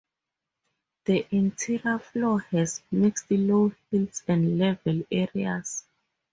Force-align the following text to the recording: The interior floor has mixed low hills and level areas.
The 1.05 1.27
interior 1.29 1.99
floor 1.99 2.39
has 2.39 2.81
mixed 2.89 3.29
low 3.29 3.71
hills 3.91 4.23
and 4.27 4.57
level 4.57 5.03
areas. 5.11 5.85